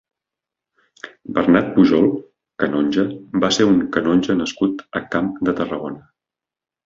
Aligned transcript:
Bernat 1.39 1.67
Pujol 1.75 2.07
(canonge) 2.63 3.05
va 3.43 3.51
ser 3.59 3.67
un 3.73 3.77
canonge 3.97 4.37
nascut 4.41 4.83
a 5.01 5.03
Camp 5.17 5.29
de 5.49 5.55
Tarragona. 5.61 6.01